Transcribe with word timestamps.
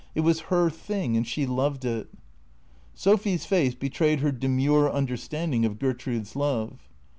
It 0.15 0.21
was 0.21 0.39
her 0.49 0.71
thing 0.71 1.15
and 1.15 1.27
she 1.27 1.45
loved 1.45 1.85
it." 1.85 2.07
Sophy's 2.95 3.45
face 3.45 3.75
betrayed 3.75 4.21
her 4.21 4.31
demure 4.31 4.91
understanding 4.91 5.63
of 5.63 5.77
Gertrude's 5.77 6.35
love. 6.35 6.89